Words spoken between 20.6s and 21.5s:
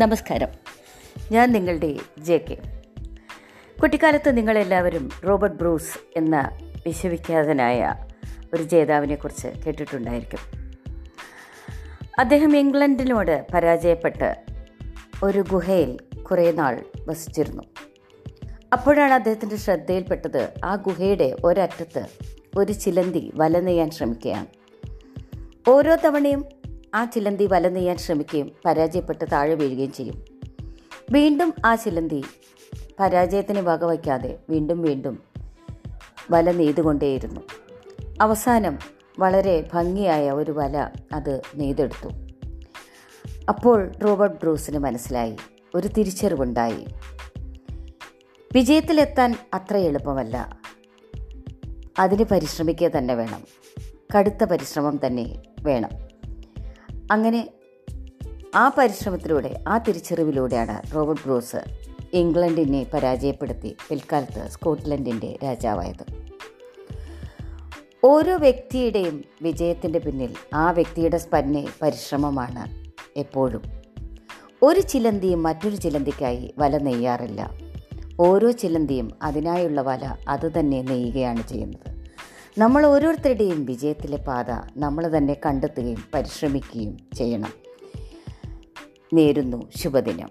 ആ ഗുഹയുടെ